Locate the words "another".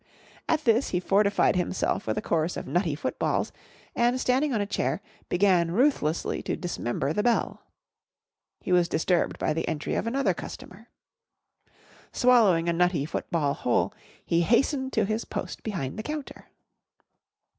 10.07-10.33